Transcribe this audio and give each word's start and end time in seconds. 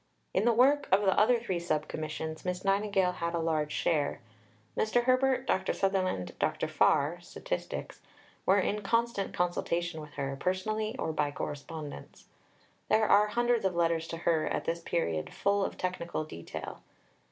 In 0.33 0.45
the 0.45 0.51
work 0.51 0.87
of 0.91 1.01
the 1.03 1.15
other 1.15 1.37
three 1.39 1.59
Sub 1.59 1.87
Commissions 1.87 2.43
Miss 2.43 2.65
Nightingale 2.65 3.11
had 3.11 3.35
a 3.35 3.39
large 3.39 3.71
share. 3.71 4.19
Mr. 4.75 5.03
Herbert, 5.03 5.45
Dr. 5.45 5.73
Sutherland, 5.73 6.33
Dr. 6.39 6.67
Farr 6.67 7.19
(Statistics) 7.21 8.01
were 8.43 8.57
in 8.57 8.81
constant 8.81 9.31
consultation 9.31 10.01
with 10.01 10.13
her, 10.13 10.35
personally 10.39 10.95
or 10.97 11.13
by 11.13 11.29
correspondence. 11.29 12.25
There 12.89 13.07
are 13.07 13.27
hundreds 13.27 13.63
of 13.63 13.75
letters 13.75 14.07
to 14.07 14.17
her 14.17 14.47
at 14.47 14.65
this 14.65 14.79
period, 14.81 15.35
full 15.35 15.63
of 15.63 15.77
technical 15.77 16.23
detail. 16.25 16.81